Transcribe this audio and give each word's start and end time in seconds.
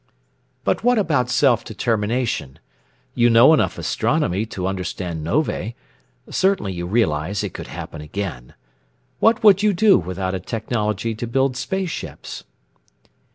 "But 0.63 0.83
what 0.83 0.97
about 0.97 1.29
self 1.29 1.63
determination? 1.63 2.57
You 3.13 3.29
know 3.29 3.53
enough 3.53 3.77
astronomy 3.77 4.47
to 4.47 4.65
understand 4.65 5.23
novae. 5.23 5.75
Surely 6.27 6.73
you 6.73 6.87
realize 6.87 7.43
it 7.43 7.53
could 7.53 7.67
happen 7.67 8.01
again. 8.01 8.55
What 9.19 9.43
would 9.43 9.61
you 9.61 9.73
do 9.73 9.99
without 9.99 10.33
a 10.33 10.39
technology 10.39 11.13
to 11.13 11.27
build 11.27 11.55
spaceships?" 11.55 12.43